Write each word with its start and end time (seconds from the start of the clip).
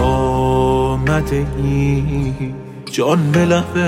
آمده 0.00 1.46
ای؟ 1.56 2.54
جان 2.92 3.30
به 3.32 3.44
لب 3.44 3.78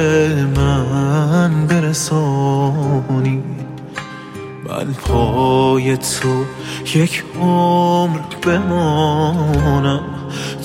من 0.59 1.67
برسانی. 1.67 3.43
من 4.69 4.93
پای 4.93 5.97
تو 5.97 6.45
یک 6.95 7.25
عمر 7.41 8.19
بمانم 8.47 10.01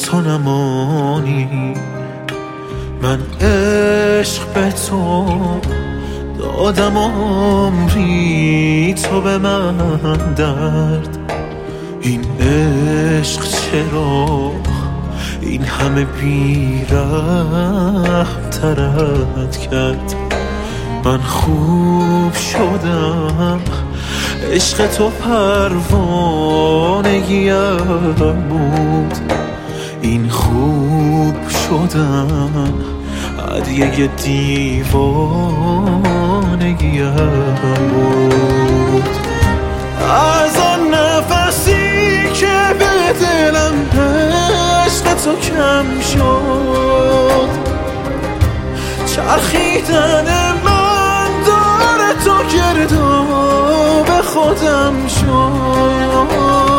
تو 0.06 0.22
نمانی. 0.22 1.74
من 3.02 3.20
عشق 3.42 4.54
به 4.54 4.72
تو 4.72 5.26
دادم 6.40 6.98
عمری 6.98 8.16
تو 8.94 9.22
به 9.22 9.38
من 9.38 9.78
درد. 10.36 11.18
این 12.02 12.22
عشق 12.42 13.44
چرا 13.44 14.52
این 15.58 15.66
همه 15.66 16.06
بیره 16.06 17.06
ترد 18.52 19.58
کرد. 19.72 20.16
من 21.04 21.18
خوب 21.18 22.34
شدم. 22.34 23.60
عشق 24.52 24.88
تو 24.88 25.10
پروانگیم 25.10 25.98
بود. 28.50 29.18
این 30.02 30.30
خوب 30.30 31.36
شدن 31.50 32.74
عدیه 33.56 34.08
دیوانگیم 34.08 34.88
بود. 37.94 39.10
از 40.10 40.58
کم 45.88 46.02
شد. 46.02 47.50
چرخیدن 49.16 50.26
من 50.66 51.30
داره 51.46 52.14
تو 52.24 52.44
به 54.04 54.22
خودم 54.22 55.08
شد. 55.08 56.77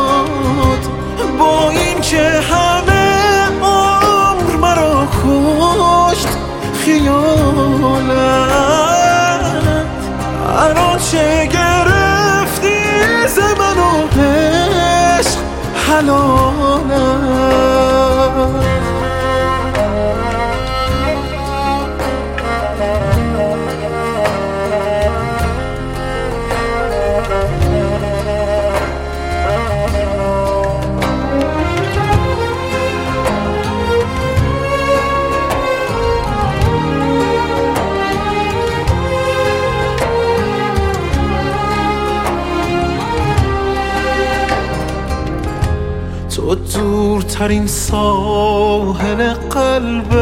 تو 46.48 46.54
دورترین 46.54 47.66
ساحل 47.66 49.32
قلب 49.32 50.14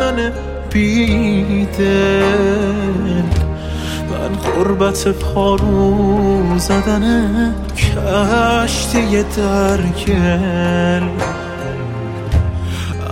من 0.00 0.32
بیده 0.70 2.22
من 4.10 4.36
غربت 4.36 5.08
پارو 5.08 6.58
زدن 6.58 7.54
کشتی 7.76 9.22
درگل 9.36 11.08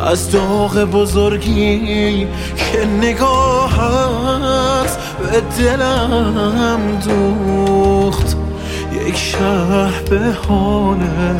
از 0.07 0.31
داغ 0.31 0.85
بزرگی 0.85 2.27
که 2.57 2.87
نگاهت 3.03 4.99
به 5.19 5.43
دلم 5.59 6.81
دوخت. 7.05 8.36
یک 9.07 9.17
شهر 9.17 10.03
به 10.11 10.33
حاله 10.49 11.37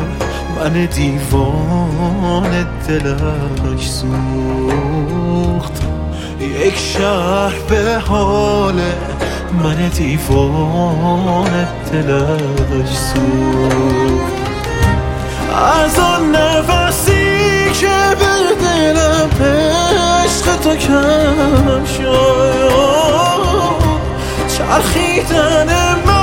من 0.55 0.85
دیوان 0.85 2.67
دلش 2.87 3.89
سوخت. 3.89 5.71
یک 6.39 6.77
شهر 6.77 7.53
به 7.69 7.99
حال 8.07 8.81
من 9.63 9.89
دیوان 9.89 11.67
دلش 11.91 12.89
سوخت. 12.89 14.33
از 15.83 15.99
آن 15.99 16.35
نفسی 16.35 17.71
که 17.73 17.97
به 18.19 18.55
دلم 18.65 19.29
عشق 20.25 20.55
تو 20.63 20.75
کم 20.75 21.85
شد. 21.97 22.67
چرخیدن 24.57 25.95
من 26.05 26.16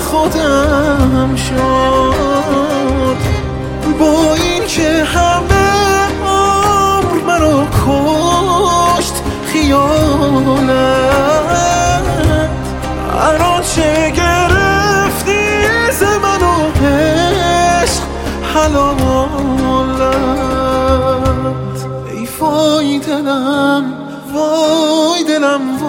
خودم 0.00 1.36
شد. 1.36 3.16
با 3.98 4.34
این 4.34 4.66
که 4.66 5.04
همه 5.04 5.70
عمر 6.24 7.24
مرا 7.26 7.66
کشت 7.86 9.14
خیالت 9.44 10.70
الان 13.20 13.62
چه 13.62 14.10
گرفتی 14.10 15.62
ز 15.92 16.02
من 16.02 16.42
و 16.42 16.70
عشق 16.86 18.02
حلالت. 18.54 20.10
ای 22.12 22.28
وای 22.40 22.98
دلم 22.98 23.84
وای 24.34 25.24
دلم 25.24 25.79